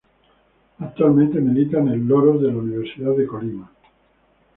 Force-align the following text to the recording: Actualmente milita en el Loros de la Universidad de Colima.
Actualmente 0.79 1.39
milita 1.39 1.77
en 1.77 1.89
el 1.89 1.99
Loros 2.07 2.41
de 2.41 2.47
la 2.47 2.57
Universidad 2.57 3.15
de 3.15 3.27
Colima. 3.27 3.71